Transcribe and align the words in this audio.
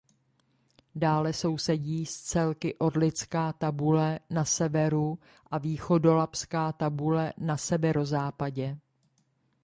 Dále 0.95 1.33
sousedí 1.33 2.05
s 2.05 2.15
celky 2.21 2.73
Orlická 2.73 3.53
tabule 3.53 4.19
na 4.29 4.45
severu 4.45 5.17
a 5.51 5.57
Východolabská 5.57 6.71
tabule 6.71 7.33
na 7.37 7.57
severozápadě. 7.57 8.77